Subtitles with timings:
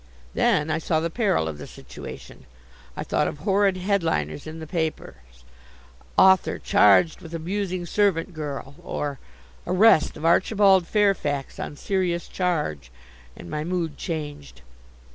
[0.33, 2.47] Then I saw the peril of the situation.
[2.97, 5.43] I thought of horrid headliners in the papers:
[6.17, 9.19] "Author charged with abusing servant girl," or,
[9.67, 12.91] "Arrest of Archibald Fairfax on serious charge,"
[13.37, 14.63] and my mood changed.